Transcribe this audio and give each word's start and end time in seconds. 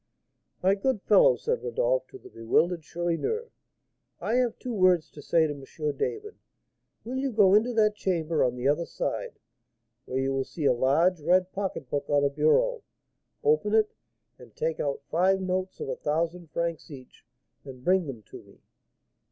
"My 0.63 0.73
good 0.73 1.03
fellow," 1.03 1.35
said 1.35 1.61
Rodolph 1.61 2.07
to 2.07 2.17
the 2.17 2.31
bewildered 2.31 2.81
Chourineur, 2.81 3.51
"I 4.19 4.33
have 4.37 4.57
two 4.57 4.73
words 4.73 5.11
to 5.11 5.21
say 5.21 5.45
to 5.45 5.53
M. 5.53 5.63
David; 5.95 6.39
will 7.03 7.17
you 7.19 7.31
go 7.31 7.53
into 7.53 7.71
that 7.73 7.93
chamber 7.97 8.43
on 8.43 8.55
the 8.55 8.67
other 8.67 8.87
side, 8.87 9.37
where 10.05 10.17
you 10.17 10.33
will 10.33 10.43
see 10.43 10.65
a 10.65 10.73
large 10.73 11.21
red 11.21 11.51
pocketbook 11.53 12.09
on 12.09 12.23
a 12.23 12.31
bureau; 12.31 12.81
open 13.43 13.75
it 13.75 13.93
and 14.39 14.55
take 14.55 14.79
out 14.79 15.03
five 15.11 15.39
notes 15.39 15.79
of 15.79 15.87
a 15.87 15.95
thousand 15.97 16.49
francs 16.49 16.89
each, 16.89 17.23
and 17.63 17.83
bring 17.85 18.07
them 18.07 18.23
to 18.23 18.41
me." 18.41 18.63